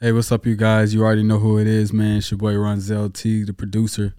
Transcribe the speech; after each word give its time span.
Hey, 0.00 0.12
what's 0.12 0.30
up, 0.30 0.46
you 0.46 0.54
guys? 0.54 0.94
You 0.94 1.02
already 1.02 1.24
know 1.24 1.40
who 1.40 1.58
it 1.58 1.66
is, 1.66 1.92
man. 1.92 2.18
It's 2.18 2.30
your 2.30 2.38
boy 2.38 2.52
Ronzell 2.52 3.12
T, 3.12 3.42
the 3.42 3.52
producer 3.52 4.14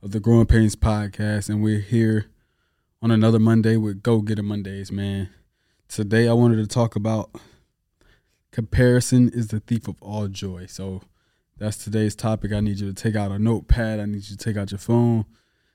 of 0.00 0.12
the 0.12 0.20
Growing 0.20 0.46
Painz 0.46 0.76
podcast, 0.76 1.48
and 1.48 1.60
we're 1.60 1.80
here 1.80 2.26
on 3.02 3.10
another 3.10 3.40
Monday 3.40 3.76
with 3.76 4.00
Go 4.00 4.20
Get 4.20 4.36
Getter 4.36 4.44
Mondays, 4.44 4.92
man. 4.92 5.30
Today, 5.88 6.28
I 6.28 6.34
wanted 6.34 6.58
to 6.58 6.68
talk 6.68 6.94
about 6.94 7.32
comparison 8.52 9.28
is 9.28 9.48
the 9.48 9.58
thief 9.58 9.88
of 9.88 10.00
all 10.00 10.28
joy. 10.28 10.66
So 10.66 11.02
that's 11.58 11.82
today's 11.82 12.14
topic. 12.14 12.52
I 12.52 12.60
need 12.60 12.78
you 12.78 12.86
to 12.86 12.94
take 12.94 13.16
out 13.16 13.32
a 13.32 13.38
notepad. 13.40 13.98
I 13.98 14.04
need 14.04 14.28
you 14.30 14.36
to 14.36 14.38
take 14.44 14.56
out 14.56 14.70
your 14.70 14.78
phone, 14.78 15.24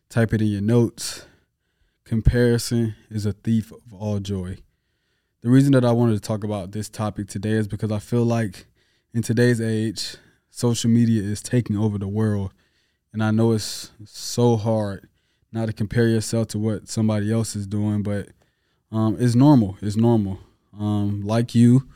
type 0.08 0.34
it 0.34 0.42
in 0.42 0.48
your 0.48 0.62
notes. 0.62 1.26
Comparison 2.06 2.96
is 3.10 3.26
a 3.26 3.34
thief 3.34 3.74
of 3.74 3.94
all 3.94 4.20
joy. 4.20 4.60
The 5.42 5.50
reason 5.50 5.74
that 5.74 5.84
I 5.84 5.92
wanted 5.92 6.14
to 6.14 6.22
talk 6.22 6.46
about 6.46 6.72
this 6.72 6.88
topic 6.88 7.28
today 7.28 7.52
is 7.52 7.68
because 7.68 7.92
I 7.92 8.00
feel 8.00 8.24
like 8.24 8.66
in 9.14 9.22
today's 9.22 9.60
age, 9.60 10.18
social 10.50 10.90
media 10.90 11.22
is 11.22 11.42
taking 11.42 11.78
over 11.78 11.98
the 11.98 12.08
world. 12.08 12.54
And 13.12 13.24
I 13.24 13.32
know 13.32 13.54
it's 13.54 13.92
so 14.06 14.56
hard 14.56 15.08
not 15.52 15.66
to 15.66 15.74
compare 15.74 16.08
yourself 16.08 16.48
to 16.50 16.60
what 16.60 16.88
somebody 16.88 17.32
else 17.32 17.56
is 17.56 17.66
doing, 17.66 18.04
but 18.04 18.30
um, 18.92 19.18
it's 19.20 19.36
normal. 19.36 19.78
It's 19.82 19.96
normal. 19.96 20.40
Um, 20.80 21.22
like 21.22 21.56
you, 21.56 21.88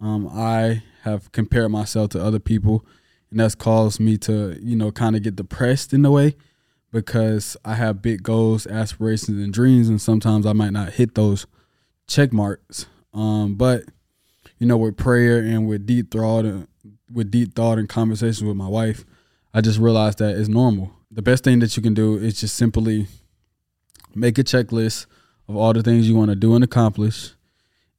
um, 0.00 0.28
I 0.32 0.82
have 1.02 1.32
compared 1.32 1.70
myself 1.70 2.10
to 2.10 2.22
other 2.22 2.38
people, 2.38 2.84
and 3.30 3.40
that's 3.40 3.54
caused 3.54 4.00
me 4.00 4.16
to, 4.18 4.58
you 4.62 4.76
know, 4.76 4.92
kind 4.92 5.16
of 5.16 5.22
get 5.22 5.36
depressed 5.36 5.92
in 5.92 6.04
a 6.04 6.10
way 6.10 6.36
because 6.92 7.56
I 7.64 7.74
have 7.74 8.02
big 8.02 8.22
goals, 8.22 8.66
aspirations, 8.66 9.42
and 9.42 9.52
dreams, 9.52 9.88
and 9.88 10.00
sometimes 10.00 10.46
I 10.46 10.52
might 10.52 10.72
not 10.72 10.94
hit 10.94 11.14
those 11.14 11.46
check 12.06 12.32
marks. 12.32 12.86
Um, 13.12 13.54
but 13.54 13.84
you 14.58 14.66
know, 14.66 14.76
with 14.76 14.96
prayer 14.96 15.38
and 15.38 15.68
with 15.68 15.86
deep 15.86 16.10
thought 16.10 16.44
and 16.44 16.66
with 17.12 17.30
deep 17.30 17.54
thought 17.54 17.78
and 17.78 17.88
conversations 17.88 18.42
with 18.42 18.56
my 18.56 18.68
wife, 18.68 19.04
I 19.52 19.60
just 19.60 19.78
realized 19.78 20.18
that 20.18 20.36
it's 20.36 20.48
normal. 20.48 20.92
The 21.10 21.22
best 21.22 21.44
thing 21.44 21.58
that 21.58 21.76
you 21.76 21.82
can 21.82 21.94
do 21.94 22.16
is 22.16 22.40
just 22.40 22.54
simply 22.54 23.06
make 24.14 24.38
a 24.38 24.44
checklist 24.44 25.06
of 25.48 25.56
all 25.56 25.72
the 25.72 25.82
things 25.82 26.08
you 26.08 26.16
want 26.16 26.30
to 26.30 26.36
do 26.36 26.54
and 26.54 26.62
accomplish, 26.62 27.34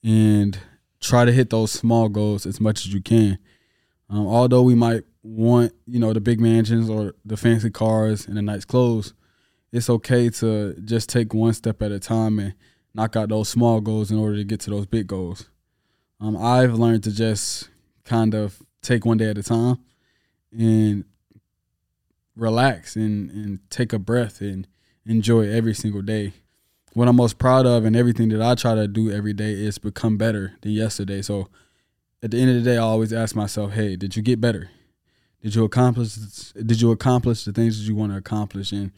and 0.04 0.58
try 1.02 1.26
to 1.26 1.32
hit 1.32 1.50
those 1.50 1.72
small 1.72 2.08
goals 2.08 2.46
as 2.46 2.62
much 2.62 2.86
as 2.86 2.94
you 2.94 3.02
can. 3.02 3.38
Um, 4.10 4.26
although 4.26 4.62
we 4.62 4.76
might 4.76 5.04
want, 5.24 5.74
you 5.86 6.00
know, 6.00 6.14
the 6.14 6.22
big 6.22 6.40
mansions 6.40 6.90
or 6.90 7.14
the 7.26 7.38
fancy 7.38 7.70
cars 7.70 8.28
and 8.28 8.38
the 8.38 8.42
nice 8.42 8.66
clothes, 8.66 9.14
it's 9.72 9.90
okay 9.90 10.30
to 10.30 10.74
just 10.86 11.10
take 11.10 11.34
one 11.34 11.54
step 11.54 11.82
at 11.82 11.92
a 11.92 12.00
time 12.00 12.40
and 12.40 12.54
knock 12.94 13.16
out 13.16 13.30
those 13.30 13.50
small 13.50 13.82
goals 13.82 14.12
in 14.12 14.18
order 14.18 14.36
to 14.38 14.44
get 14.44 14.60
to 14.62 14.70
those 14.70 14.86
big 14.86 15.08
goals. 15.08 15.50
Um, 16.22 16.38
I've 16.38 16.76
learned 16.76 17.04
to 17.06 17.12
just 17.12 17.68
kind 18.06 18.36
of 18.36 18.62
take 18.84 19.06
one 19.06 19.18
day 19.18 19.30
at 19.32 19.40
a 19.40 19.44
time 19.44 19.80
and 20.52 21.04
relax 22.36 22.96
and, 22.96 23.32
and 23.32 23.60
take 23.72 23.92
a 23.92 23.98
breath 23.98 24.40
and 24.40 24.68
enjoy 25.06 25.50
every 25.50 25.74
single 25.74 26.04
day. 26.04 26.34
What 26.94 27.08
I'm 27.08 27.16
most 27.16 27.40
proud 27.40 27.66
of 27.66 27.86
and 27.86 27.96
everything 27.96 28.30
that 28.30 28.42
I 28.42 28.54
try 28.54 28.76
to 28.76 28.88
do 28.88 29.12
every 29.12 29.34
day 29.34 29.52
is 29.52 29.80
become 29.80 30.18
better 30.18 30.54
than 30.62 30.74
yesterday. 30.74 31.24
So 31.24 31.48
at 32.22 32.30
the 32.30 32.40
end 32.40 32.52
of 32.52 32.64
the 32.64 32.70
day, 32.70 32.78
I 32.78 32.82
always 32.82 33.14
ask 33.14 33.36
myself, 33.36 33.72
"Hey, 33.72 33.96
did 33.96 34.16
you 34.16 34.22
get 34.22 34.40
better? 34.40 34.70
Did 35.42 35.56
you 35.56 35.64
accomplish? 35.64 36.14
Did 36.54 36.82
you 36.82 36.92
accomplish 36.92 37.46
the 37.46 37.52
things 37.52 37.80
that 37.80 37.86
you 37.86 37.96
want 37.96 38.12
to 38.12 38.18
accomplish?" 38.18 38.72
And 38.72 38.92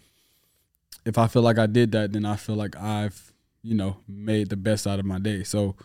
if 1.06 1.18
I 1.18 1.28
feel 1.28 1.42
like 1.42 1.58
I 1.58 1.68
did 1.68 1.94
that, 1.94 2.12
then 2.12 2.26
I 2.26 2.36
feel 2.36 2.56
like 2.56 2.76
I've, 2.76 3.32
you 3.62 3.76
know, 3.76 3.98
made 4.10 4.50
the 4.50 4.58
best 4.58 4.86
out 4.88 5.00
of 5.00 5.06
my 5.06 5.20
day. 5.20 5.44
So 5.44 5.76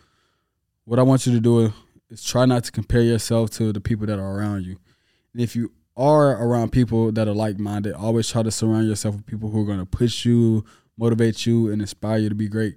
what 0.88 0.98
I 0.98 1.02
want 1.02 1.26
you 1.26 1.34
to 1.34 1.40
do 1.40 1.70
is 2.08 2.24
try 2.24 2.46
not 2.46 2.64
to 2.64 2.72
compare 2.72 3.02
yourself 3.02 3.50
to 3.50 3.74
the 3.74 3.80
people 3.80 4.06
that 4.06 4.18
are 4.18 4.38
around 4.38 4.64
you. 4.64 4.78
And 5.34 5.42
if 5.42 5.54
you 5.54 5.70
are 5.98 6.30
around 6.42 6.72
people 6.72 7.12
that 7.12 7.28
are 7.28 7.34
like 7.34 7.58
minded, 7.58 7.92
always 7.92 8.26
try 8.26 8.42
to 8.42 8.50
surround 8.50 8.88
yourself 8.88 9.16
with 9.16 9.26
people 9.26 9.50
who 9.50 9.60
are 9.60 9.66
going 9.66 9.80
to 9.80 9.84
push 9.84 10.24
you, 10.24 10.64
motivate 10.96 11.44
you, 11.44 11.70
and 11.70 11.82
inspire 11.82 12.16
you 12.16 12.30
to 12.30 12.34
be 12.34 12.48
great. 12.48 12.76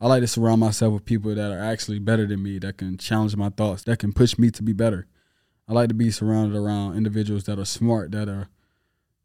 I 0.00 0.08
like 0.08 0.22
to 0.22 0.26
surround 0.26 0.58
myself 0.58 0.92
with 0.92 1.04
people 1.04 1.32
that 1.32 1.52
are 1.52 1.62
actually 1.62 2.00
better 2.00 2.26
than 2.26 2.42
me, 2.42 2.58
that 2.58 2.78
can 2.78 2.98
challenge 2.98 3.36
my 3.36 3.50
thoughts, 3.50 3.84
that 3.84 4.00
can 4.00 4.12
push 4.12 4.36
me 4.36 4.50
to 4.50 4.62
be 4.64 4.72
better. 4.72 5.06
I 5.68 5.72
like 5.72 5.88
to 5.90 5.94
be 5.94 6.10
surrounded 6.10 6.58
around 6.58 6.96
individuals 6.96 7.44
that 7.44 7.60
are 7.60 7.64
smart, 7.64 8.10
that 8.10 8.28
are 8.28 8.48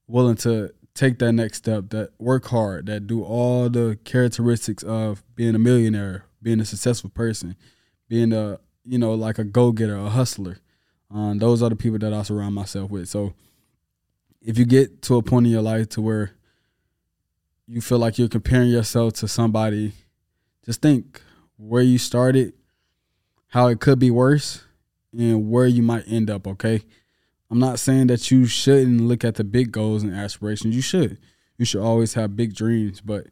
willing 0.05 0.35
to 0.37 0.71
take 0.93 1.17
that 1.19 1.31
next 1.31 1.57
step, 1.57 1.89
that 1.89 2.11
work 2.19 2.45
hard, 2.49 2.85
that 2.85 3.07
do 3.07 3.23
all 3.23 3.67
the 3.67 3.97
characteristics 4.03 4.83
of 4.83 5.23
being 5.33 5.55
a 5.55 5.59
millionaire, 5.59 6.25
being 6.39 6.59
a 6.59 6.65
successful 6.65 7.09
person, 7.09 7.55
being 8.07 8.33
a 8.33 8.59
you 8.83 8.97
know 8.97 9.13
like 9.13 9.39
a 9.39 9.43
go 9.43 9.71
getter, 9.71 9.97
a 9.97 10.09
hustler. 10.09 10.57
Um, 11.11 11.37
those 11.37 11.61
are 11.61 11.69
the 11.69 11.75
people 11.75 11.99
that 11.99 12.13
I 12.13 12.23
surround 12.23 12.55
myself 12.55 12.89
with. 12.89 13.07
So 13.07 13.33
if 14.41 14.57
you 14.57 14.65
get 14.65 15.01
to 15.03 15.17
a 15.17 15.23
point 15.23 15.45
in 15.45 15.51
your 15.51 15.61
life 15.61 15.89
to 15.89 16.01
where 16.01 16.31
you 17.67 17.81
feel 17.81 17.99
like 17.99 18.17
you're 18.17 18.27
comparing 18.27 18.69
yourself 18.69 19.13
to 19.13 19.27
somebody, 19.27 19.93
just 20.65 20.81
think 20.81 21.21
where 21.57 21.81
you 21.81 21.97
started, 21.97 22.53
how 23.47 23.67
it 23.67 23.79
could 23.79 23.99
be 23.99 24.11
worse, 24.11 24.63
and 25.17 25.49
where 25.49 25.67
you 25.67 25.81
might 25.83 26.03
end 26.07 26.29
up. 26.29 26.47
Okay. 26.47 26.81
I'm 27.49 27.59
not 27.59 27.79
saying 27.79 28.07
that 28.07 28.31
you 28.31 28.45
shouldn't 28.45 29.01
look 29.01 29.23
at 29.23 29.35
the 29.35 29.43
big 29.43 29.71
goals 29.71 30.03
and 30.03 30.13
aspirations. 30.13 30.75
You 30.75 30.81
should. 30.81 31.17
You 31.57 31.65
should 31.65 31.81
always 31.81 32.15
have 32.15 32.35
big 32.35 32.55
dreams, 32.55 33.01
but 33.01 33.27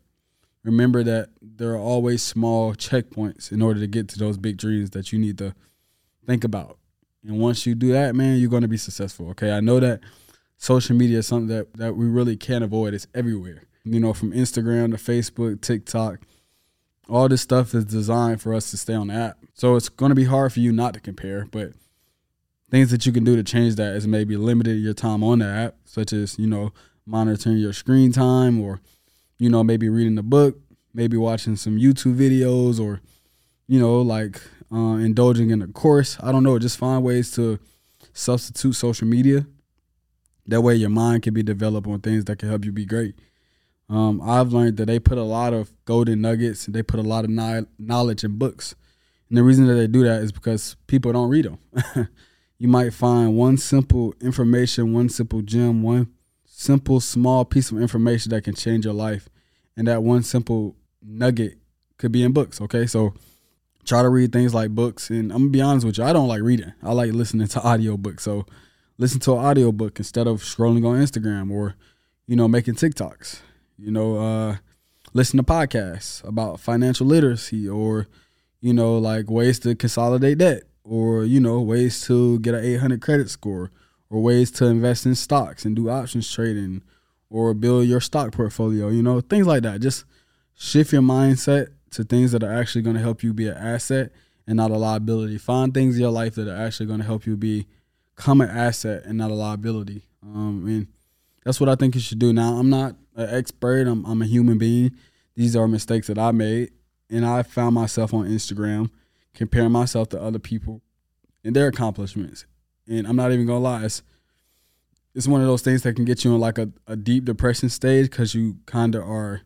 remember 0.63 1.03
that 1.03 1.29
there 1.41 1.71
are 1.71 1.79
always 1.79 2.21
small 2.21 2.73
checkpoints 2.73 3.51
in 3.51 3.61
order 3.61 3.79
to 3.79 3.87
get 3.87 4.07
to 4.09 4.19
those 4.19 4.37
big 4.37 4.57
dreams 4.57 4.91
that 4.91 5.11
you 5.11 5.19
need 5.19 5.37
to 5.37 5.53
think 6.25 6.43
about. 6.43 6.77
And 7.25 7.39
once 7.39 7.65
you 7.65 7.75
do 7.75 7.91
that, 7.91 8.15
man, 8.15 8.37
you're 8.37 8.49
going 8.49 8.63
to 8.63 8.67
be 8.67 8.77
successful. 8.77 9.29
Okay. 9.29 9.51
I 9.51 9.59
know 9.59 9.79
that 9.79 10.01
social 10.57 10.95
media 10.95 11.19
is 11.19 11.27
something 11.27 11.55
that, 11.55 11.73
that 11.75 11.95
we 11.95 12.05
really 12.05 12.37
can't 12.37 12.63
avoid. 12.63 12.93
It's 12.93 13.07
everywhere. 13.13 13.63
You 13.85 13.99
know, 13.99 14.13
from 14.13 14.31
Instagram 14.31 14.91
to 14.91 14.97
Facebook, 14.97 15.61
TikTok, 15.61 16.19
all 17.09 17.27
this 17.27 17.41
stuff 17.41 17.73
is 17.73 17.85
designed 17.85 18.41
for 18.41 18.53
us 18.53 18.71
to 18.71 18.77
stay 18.77 18.93
on 18.93 19.07
the 19.07 19.13
app. 19.13 19.37
So 19.53 19.75
it's 19.75 19.89
going 19.89 20.09
to 20.09 20.15
be 20.15 20.23
hard 20.23 20.53
for 20.53 20.61
you 20.61 20.71
not 20.71 20.93
to 20.93 21.01
compare, 21.01 21.47
but 21.51 21.73
things 22.71 22.91
that 22.91 23.05
you 23.05 23.11
can 23.11 23.25
do 23.25 23.35
to 23.35 23.43
change 23.43 23.75
that 23.75 23.93
is 23.95 24.07
maybe 24.07 24.37
limited 24.37 24.79
your 24.79 24.93
time 24.93 25.21
on 25.21 25.39
the 25.39 25.45
app, 25.45 25.75
such 25.83 26.13
as, 26.13 26.39
you 26.39 26.47
know, 26.47 26.71
monitoring 27.05 27.57
your 27.57 27.73
screen 27.73 28.13
time 28.13 28.61
or 28.61 28.79
you 29.43 29.49
know, 29.49 29.61
maybe 29.61 29.89
reading 29.89 30.17
a 30.17 30.23
book, 30.23 30.57
maybe 30.93 31.17
watching 31.17 31.57
some 31.57 31.77
YouTube 31.77 32.15
videos 32.15 32.79
or, 32.79 33.01
you 33.67 33.77
know, 33.77 33.99
like 33.99 34.41
uh, 34.71 34.95
indulging 34.95 35.49
in 35.49 35.61
a 35.61 35.67
course. 35.67 36.17
I 36.23 36.31
don't 36.31 36.43
know. 36.43 36.57
Just 36.57 36.77
find 36.77 37.03
ways 37.03 37.29
to 37.31 37.59
substitute 38.13 38.73
social 38.73 39.05
media. 39.05 39.45
That 40.47 40.61
way 40.61 40.75
your 40.75 40.91
mind 40.91 41.23
can 41.23 41.33
be 41.33 41.43
developed 41.43 41.87
on 41.87 41.99
things 41.99 42.23
that 42.25 42.39
can 42.39 42.47
help 42.47 42.63
you 42.63 42.71
be 42.71 42.85
great. 42.85 43.15
Um, 43.89 44.21
I've 44.23 44.53
learned 44.53 44.77
that 44.77 44.85
they 44.85 44.97
put 44.97 45.17
a 45.17 45.23
lot 45.23 45.51
of 45.53 45.73
golden 45.83 46.21
nuggets 46.21 46.65
and 46.65 46.73
they 46.73 46.81
put 46.81 47.01
a 47.01 47.03
lot 47.03 47.25
of 47.25 47.67
knowledge 47.77 48.23
in 48.23 48.37
books. 48.37 48.75
And 49.27 49.37
the 49.37 49.43
reason 49.43 49.67
that 49.67 49.73
they 49.73 49.87
do 49.87 50.05
that 50.05 50.21
is 50.21 50.31
because 50.31 50.77
people 50.87 51.11
don't 51.11 51.29
read 51.29 51.45
them. 51.45 52.07
you 52.57 52.69
might 52.69 52.93
find 52.93 53.35
one 53.35 53.57
simple 53.57 54.13
information, 54.21 54.93
one 54.93 55.09
simple 55.09 55.41
gem, 55.41 55.83
one 55.83 56.13
simple, 56.45 57.01
small 57.01 57.43
piece 57.43 57.71
of 57.71 57.81
information 57.81 58.29
that 58.29 58.45
can 58.45 58.55
change 58.55 58.85
your 58.85 58.93
life. 58.93 59.27
And 59.75 59.87
that 59.87 60.03
one 60.03 60.23
simple 60.23 60.75
nugget 61.01 61.57
could 61.97 62.11
be 62.11 62.23
in 62.23 62.31
books. 62.31 62.61
Okay. 62.61 62.85
So 62.85 63.13
try 63.85 64.01
to 64.01 64.09
read 64.09 64.31
things 64.31 64.53
like 64.53 64.71
books. 64.71 65.09
And 65.09 65.31
I'm 65.31 65.39
gonna 65.39 65.49
be 65.49 65.61
honest 65.61 65.85
with 65.85 65.97
you, 65.97 66.03
I 66.03 66.13
don't 66.13 66.27
like 66.27 66.41
reading. 66.41 66.73
I 66.81 66.93
like 66.93 67.11
listening 67.11 67.47
to 67.47 67.59
audiobooks. 67.61 68.21
So 68.21 68.45
listen 68.97 69.19
to 69.21 69.33
an 69.33 69.39
audiobook 69.39 69.99
instead 69.99 70.27
of 70.27 70.41
scrolling 70.41 70.85
on 70.85 70.97
Instagram 70.99 71.51
or, 71.51 71.75
you 72.27 72.35
know, 72.35 72.47
making 72.47 72.75
TikToks. 72.75 73.41
You 73.77 73.91
know, 73.91 74.17
uh, 74.17 74.57
listen 75.13 75.37
to 75.37 75.43
podcasts 75.43 76.25
about 76.27 76.59
financial 76.59 77.07
literacy 77.07 77.67
or, 77.67 78.07
you 78.61 78.73
know, 78.73 78.97
like 78.97 79.29
ways 79.29 79.59
to 79.59 79.75
consolidate 79.75 80.37
debt 80.37 80.63
or, 80.83 81.23
you 81.23 81.39
know, 81.39 81.61
ways 81.61 82.01
to 82.07 82.39
get 82.39 82.53
an 82.53 82.63
800 82.63 83.01
credit 83.01 83.29
score 83.29 83.71
or 84.09 84.21
ways 84.21 84.51
to 84.51 84.65
invest 84.65 85.05
in 85.05 85.15
stocks 85.15 85.65
and 85.65 85.75
do 85.75 85.89
options 85.89 86.31
trading 86.31 86.83
or 87.29 87.53
build 87.53 87.87
your 87.87 88.01
stock 88.01 88.31
portfolio, 88.31 88.89
you 88.89 89.03
know, 89.03 89.21
things 89.21 89.47
like 89.47 89.63
that. 89.63 89.81
Just 89.81 90.05
shift 90.55 90.93
your 90.93 91.01
mindset 91.01 91.69
to 91.91 92.03
things 92.03 92.31
that 92.31 92.43
are 92.43 92.53
actually 92.53 92.81
going 92.81 92.95
to 92.95 93.01
help 93.01 93.23
you 93.23 93.33
be 93.33 93.47
an 93.47 93.57
asset 93.57 94.11
and 94.47 94.57
not 94.57 94.71
a 94.71 94.77
liability. 94.77 95.37
Find 95.37 95.73
things 95.73 95.95
in 95.95 96.01
your 96.01 96.11
life 96.11 96.35
that 96.35 96.47
are 96.47 96.65
actually 96.65 96.85
going 96.87 96.99
to 96.99 97.05
help 97.05 97.25
you 97.25 97.37
be 97.37 97.67
become 98.15 98.41
an 98.41 98.49
asset 98.49 99.03
and 99.05 99.17
not 99.17 99.31
a 99.31 99.33
liability. 99.33 100.03
Um, 100.21 100.65
and 100.67 100.87
that's 101.43 101.59
what 101.59 101.69
I 101.69 101.75
think 101.75 101.95
you 101.95 102.01
should 102.01 102.19
do. 102.19 102.31
Now, 102.31 102.53
I'm 102.53 102.69
not 102.69 102.95
an 103.15 103.29
expert. 103.29 103.87
I'm, 103.87 104.05
I'm 104.05 104.21
a 104.21 104.25
human 104.25 104.57
being. 104.57 104.91
These 105.35 105.55
are 105.55 105.67
mistakes 105.67 106.07
that 106.07 106.19
I 106.19 106.31
made, 106.31 106.71
and 107.09 107.25
I 107.25 107.41
found 107.43 107.73
myself 107.73 108.13
on 108.13 108.27
Instagram 108.27 108.91
comparing 109.33 109.71
myself 109.71 110.09
to 110.09 110.21
other 110.21 110.39
people 110.39 110.81
and 111.43 111.55
their 111.55 111.67
accomplishments. 111.67 112.45
And 112.87 113.07
I'm 113.07 113.15
not 113.15 113.31
even 113.31 113.47
gonna 113.47 113.59
lie, 113.59 113.85
it's, 113.85 114.03
it's 115.15 115.27
one 115.27 115.41
of 115.41 115.47
those 115.47 115.61
things 115.61 115.83
that 115.83 115.95
can 115.95 116.05
get 116.05 116.23
you 116.23 116.33
in 116.33 116.39
like 116.39 116.57
a, 116.57 116.71
a 116.87 116.95
deep 116.95 117.25
depression 117.25 117.69
stage 117.69 118.09
because 118.09 118.33
you 118.33 118.57
kind 118.65 118.95
of 118.95 119.03
are 119.03 119.41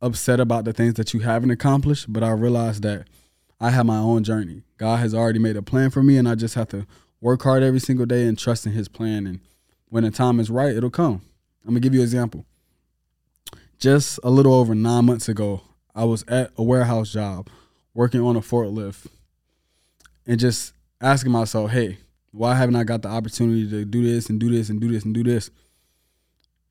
upset 0.00 0.40
about 0.40 0.64
the 0.64 0.72
things 0.72 0.94
that 0.94 1.12
you 1.12 1.20
haven't 1.20 1.50
accomplished. 1.50 2.12
But 2.12 2.22
I 2.22 2.30
realized 2.30 2.82
that 2.82 3.06
I 3.60 3.70
have 3.70 3.86
my 3.86 3.98
own 3.98 4.24
journey. 4.24 4.62
God 4.78 4.98
has 5.00 5.14
already 5.14 5.38
made 5.38 5.56
a 5.56 5.62
plan 5.62 5.90
for 5.90 6.02
me, 6.02 6.16
and 6.16 6.28
I 6.28 6.34
just 6.34 6.54
have 6.54 6.68
to 6.68 6.86
work 7.20 7.42
hard 7.42 7.62
every 7.62 7.80
single 7.80 8.06
day 8.06 8.26
and 8.26 8.38
trust 8.38 8.66
in 8.66 8.72
His 8.72 8.88
plan. 8.88 9.26
And 9.26 9.40
when 9.88 10.04
the 10.04 10.10
time 10.10 10.40
is 10.40 10.50
right, 10.50 10.74
it'll 10.74 10.90
come. 10.90 11.22
I'm 11.64 11.70
gonna 11.70 11.80
give 11.80 11.94
you 11.94 12.00
an 12.00 12.04
example. 12.04 12.44
Just 13.78 14.18
a 14.24 14.30
little 14.30 14.54
over 14.54 14.74
nine 14.74 15.04
months 15.04 15.28
ago, 15.28 15.62
I 15.94 16.04
was 16.04 16.24
at 16.28 16.50
a 16.56 16.62
warehouse 16.62 17.12
job 17.12 17.48
working 17.94 18.20
on 18.20 18.36
a 18.36 18.40
forklift 18.40 19.06
and 20.26 20.40
just 20.40 20.72
asking 21.00 21.32
myself, 21.32 21.70
hey, 21.70 21.98
why 22.32 22.54
haven't 22.54 22.76
I 22.76 22.84
got 22.84 23.02
the 23.02 23.08
opportunity 23.08 23.68
to 23.68 23.84
do 23.84 24.02
this 24.02 24.28
and 24.28 24.40
do 24.40 24.50
this 24.50 24.68
and 24.68 24.80
do 24.80 24.90
this 24.90 25.04
and 25.04 25.14
do 25.14 25.22
this? 25.22 25.50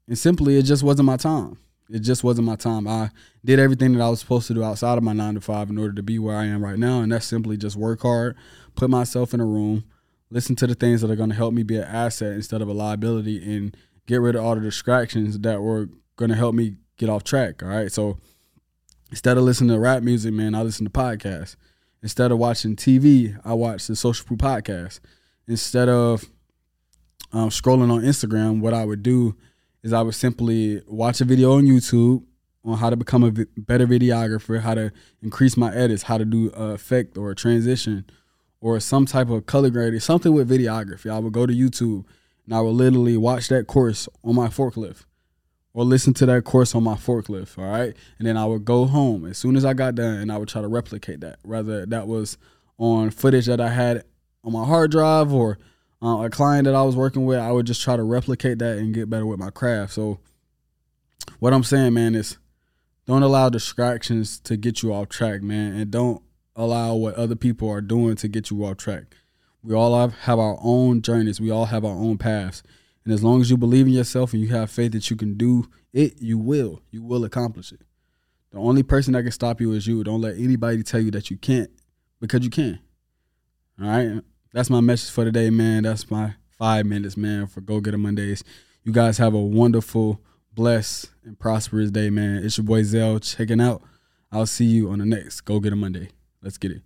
And 0.08 0.18
simply, 0.18 0.58
it 0.58 0.64
just 0.64 0.84
wasn't 0.84 1.06
my 1.06 1.18
time. 1.18 1.58
It 1.90 2.00
just 2.00 2.24
wasn't 2.24 2.48
my 2.48 2.56
time. 2.56 2.88
I 2.88 3.10
did 3.44 3.60
everything 3.60 3.94
that 3.94 4.04
I 4.04 4.10
was 4.10 4.20
supposed 4.22 4.48
to 4.48 4.54
do 4.54 4.64
outside 4.64 4.98
of 4.98 5.04
my 5.04 5.14
nine 5.14 5.36
to 5.36 5.42
five 5.42 5.70
in 5.70 5.78
order 5.78 5.94
to 5.94 6.04
be 6.04 6.20
where 6.20 6.36
I 6.36 6.46
am 6.46 6.64
right 6.64 6.80
now. 6.80 7.02
And 7.02 7.12
that's 7.12 7.26
simply 7.26 7.58
just 7.58 7.76
work 7.76 8.02
hard, 8.02 8.36
put 8.76 8.90
myself 8.90 9.34
in 9.34 9.40
a 9.40 9.46
room, 9.46 9.84
listen 10.30 10.56
to 10.58 10.68
the 10.68 10.76
things 10.76 11.02
that 11.02 11.12
are 11.12 11.16
going 11.16 11.30
to 11.30 11.36
help 11.36 11.54
me 11.54 11.64
be 11.64 11.78
an 11.78 11.84
asset 11.84 12.34
instead 12.34 12.62
of 12.62 12.70
a 12.70 12.74
liability, 12.74 13.56
and 13.56 13.76
get 14.08 14.22
rid 14.22 14.36
of 14.36 14.44
all 14.44 14.56
the 14.56 14.62
distractions 14.62 15.40
that 15.40 15.62
were 15.62 15.90
going 16.16 16.30
to 16.30 16.38
help 16.38 16.56
me 16.56 16.76
get 16.98 17.10
off 17.10 17.24
track. 17.24 17.62
All 17.62 17.70
right. 17.70 17.92
So 17.92 18.18
instead 19.10 19.38
of 19.38 19.44
listening 19.44 19.72
to 19.72 19.80
rap 19.80 20.02
music, 20.02 20.34
man, 20.34 20.56
I 20.56 20.62
listen 20.64 20.86
to 20.86 20.92
podcasts. 20.92 21.56
Instead 22.02 22.32
of 22.32 22.40
watching 22.40 22.76
TV, 22.76 23.40
I 23.46 23.54
watch 23.54 23.86
the 23.88 23.96
Social 23.96 24.26
Proof 24.26 24.40
podcast. 24.40 25.02
Instead 25.52 25.90
of 25.90 26.24
um, 27.34 27.50
scrolling 27.50 27.92
on 27.92 28.04
Instagram, 28.04 28.62
what 28.62 28.74
I 28.74 28.86
would 28.86 29.04
do 29.04 29.36
is 29.84 29.92
I 29.92 30.02
would 30.02 30.16
simply 30.16 30.82
watch 30.88 31.20
a 31.20 31.26
video 31.26 31.58
on 31.58 31.64
YouTube 31.64 32.24
on 32.64 32.78
how 32.78 32.90
to 32.90 32.96
become 32.96 33.26
a 33.26 33.32
better 33.60 33.86
videographer, 33.86 34.62
how 34.62 34.76
to 34.76 34.94
increase 35.22 35.58
my 35.58 35.76
edits, 35.76 36.04
how 36.04 36.18
to 36.18 36.24
do 36.24 36.48
effect 36.52 37.18
or 37.18 37.32
a 37.32 37.36
transition 37.36 38.06
or 38.62 38.80
some 38.80 39.06
type 39.06 39.30
of 39.30 39.46
color 39.46 39.70
grading, 39.70 40.00
something 40.00 40.32
with 40.34 40.50
videography. 40.50 41.12
I 41.12 41.20
would 41.20 41.34
go 41.34 41.46
to 41.46 41.54
YouTube 41.54 42.06
and 42.46 42.56
I 42.56 42.62
would 42.62 42.72
literally 42.76 43.18
watch 43.18 43.50
that 43.50 43.68
course 43.68 44.08
on 44.24 44.36
my 44.36 44.48
forklift 44.48 45.04
or 45.74 45.84
listen 45.84 46.14
to 46.14 46.26
that 46.28 46.46
course 46.46 46.74
on 46.74 46.84
my 46.84 46.96
forklift, 46.96 47.58
all 47.58 47.70
right? 47.70 47.94
And 48.20 48.26
then 48.26 48.38
I 48.38 48.46
would 48.46 48.64
go 48.64 48.86
home 48.86 49.26
as 49.26 49.38
soon 49.38 49.58
as 49.58 49.66
I 49.66 49.74
got 49.74 49.96
done 49.96 50.16
and 50.22 50.32
I 50.32 50.38
would 50.38 50.48
try 50.48 50.62
to 50.62 50.70
replicate 50.70 51.20
that. 51.20 51.40
Rather 51.44 51.86
that 51.88 52.08
was 52.08 52.38
on 52.78 53.10
footage 53.10 53.48
that 53.48 53.60
I 53.60 53.68
had 53.68 54.06
on 54.44 54.54
my 54.54 54.66
hard 54.66 54.92
drive 54.92 55.32
or 55.32 55.58
uh, 56.02 56.24
a 56.24 56.30
client 56.30 56.66
that 56.66 56.76
I 56.76 56.82
was 56.82 56.96
working 56.96 57.26
with, 57.26 57.40
I 57.40 57.52
would 57.52 57.68
just 57.68 57.82
try 57.82 57.96
to 57.96 58.04
replicate 58.04 58.60
that 58.60 58.78
and 58.78 58.94
get 58.94 59.10
better 59.10 59.26
with 59.26 59.40
my 59.40 59.52
craft. 59.52 59.94
So, 59.94 60.20
what 61.40 61.54
I'm 61.54 61.64
saying, 61.64 61.94
man, 61.94 62.16
is 62.16 62.38
don't 63.06 63.24
allow 63.24 63.50
distractions 63.50 64.40
to 64.42 64.58
get 64.58 64.82
you 64.82 64.94
off 64.94 65.10
track, 65.10 65.42
man, 65.42 65.74
and 65.74 65.92
don't 65.92 66.24
allow 66.56 66.96
what 66.96 67.16
other 67.16 67.36
people 67.36 67.70
are 67.70 67.82
doing 67.82 68.16
to 68.16 68.28
get 68.28 68.50
you 68.50 68.66
off 68.66 68.78
track. 68.78 69.16
We 69.64 69.76
all 69.76 70.00
have, 70.00 70.14
have 70.22 70.40
our 70.40 70.58
own 70.62 71.04
journeys, 71.04 71.40
we 71.40 71.52
all 71.52 71.66
have 71.66 71.86
our 71.86 71.92
own 71.92 72.18
paths. 72.18 72.64
And 73.06 73.14
as 73.14 73.24
long 73.24 73.42
as 73.42 73.50
you 73.50 73.58
believe 73.58 73.88
in 73.88 73.94
yourself 73.94 74.34
and 74.34 74.42
you 74.42 74.50
have 74.50 74.70
faith 74.70 74.92
that 74.94 75.10
you 75.10 75.16
can 75.16 75.36
do 75.36 75.70
it, 75.94 76.20
you 76.20 76.38
will. 76.38 76.82
You 76.92 77.04
will 77.04 77.26
accomplish 77.26 77.72
it. 77.72 77.82
The 78.52 78.60
only 78.60 78.84
person 78.84 79.14
that 79.14 79.24
can 79.24 79.32
stop 79.32 79.62
you 79.62 79.72
is 79.74 79.88
you. 79.88 80.04
Don't 80.04 80.22
let 80.22 80.38
anybody 80.38 80.84
tell 80.84 81.00
you 81.00 81.12
that 81.12 81.30
you 81.30 81.38
can't 81.38 81.70
because 82.20 82.44
you 82.44 82.50
can. 82.50 82.80
All 83.80 83.88
right 83.88 84.22
that's 84.54 84.70
my 84.70 84.82
message 84.82 85.12
for 85.12 85.24
today, 85.24 85.50
man. 85.50 85.84
That's 85.84 86.10
my 86.12 86.36
five 86.58 86.86
minutes, 86.86 87.16
man, 87.16 87.48
for 87.48 87.62
Go 87.62 87.80
Get 87.80 87.94
It 87.94 87.98
Mondays. 87.98 88.44
You 88.84 88.92
guys 88.92 89.18
have 89.18 89.34
a 89.34 89.40
wonderful, 89.40 90.20
blessed, 90.54 91.10
and 91.24 91.40
prosperous 91.40 91.92
day, 91.92 92.10
man. 92.10 92.44
It's 92.44 92.58
your 92.58 92.66
boy 92.66 92.84
Zell 92.84 93.20
checking 93.20 93.62
out. 93.62 93.82
I'll 94.32 94.46
see 94.46 94.66
you 94.66 94.90
on 94.90 95.00
the 95.00 95.06
next 95.06 95.42
Go 95.42 95.60
Get 95.60 95.74
It 95.74 95.78
Monday. 95.78 96.10
Let's 96.42 96.58
get 96.58 96.72
it. 96.72 96.82